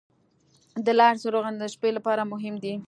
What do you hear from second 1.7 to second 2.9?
شپې لپاره مهم دي.